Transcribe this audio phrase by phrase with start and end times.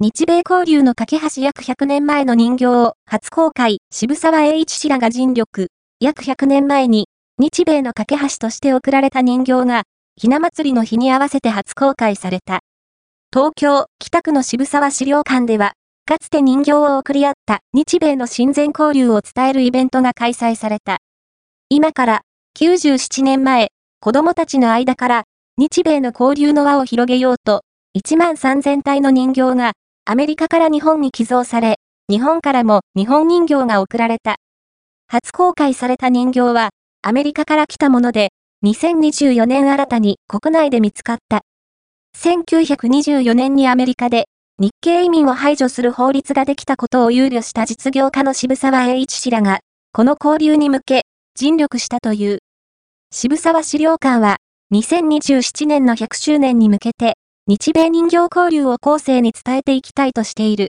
[0.00, 9.82] 日米交流の架け橋約100年前の人形を初公開、渋沢栄一氏らが尽力、約100年前に日米の架け橋として贈られた人形が、
[10.14, 12.60] ひな祭りの日に合わせて初公開された。
[13.34, 15.72] 東京、北区の渋沢資料館では、
[16.06, 20.98] かつて人形を贈り合った日米の親善交流を伝えるイベントが開催された。
[21.70, 22.20] 今から
[22.56, 25.24] 97年前、子供たちの間から
[25.56, 27.62] 日米の交流の輪を広げようと、
[27.98, 29.72] 1万3000体の人形が
[30.10, 31.76] アメリカから日本に寄贈され、
[32.08, 34.36] 日本からも日本人形が贈られた。
[35.06, 36.70] 初公開された人形は
[37.02, 38.30] アメリカから来たもので、
[38.64, 41.42] 2024年新たに国内で見つかった。
[42.16, 49.58] 1924年にアメリカで日系移民を排除する法律ができたことを憂慮した実業家の渋沢栄一氏らが、
[49.92, 51.02] この交流に向け、
[51.34, 52.38] 尽力したという。
[53.12, 54.38] 渋沢資料館は、
[54.72, 57.18] 2027年の100周年に向けて、
[57.50, 60.66] 日米人形交流を後世に伝えていきたいとしている。